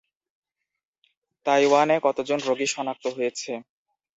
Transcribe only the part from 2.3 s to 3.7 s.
রোগী শনাক্ত হয়েছে?